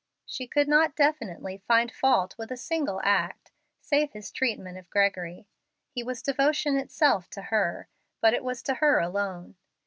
She 0.25 0.47
could 0.47 0.67
not 0.67 0.95
definitely 0.95 1.59
find 1.67 1.91
fault 1.91 2.35
with 2.35 2.51
a 2.51 2.57
single 2.57 2.99
act, 3.03 3.51
save 3.81 4.13
his 4.13 4.31
treatment 4.31 4.79
of 4.79 4.89
Gregory; 4.89 5.47
he 5.91 6.01
was 6.01 6.23
devotion 6.23 6.75
itself 6.75 7.29
to 7.29 7.39
her, 7.53 7.87
but 8.19 8.33
it 8.33 8.43
was 8.43 8.63
to 8.63 8.73
her 8.73 8.97
alone. 8.99 9.57